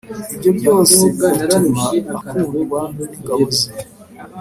[0.35, 1.83] ibyo byose bigatuma
[2.17, 3.67] akundwa n ingabo ze